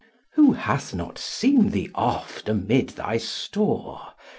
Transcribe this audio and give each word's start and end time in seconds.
2. 0.33 0.41
Who 0.43 0.51
hath 0.53 0.95
not 0.95 1.19
seen 1.19 1.69
thee 1.69 1.91
oft 1.93 2.49
amid 2.49 2.89
thy 2.89 3.17
store? 3.17 4.15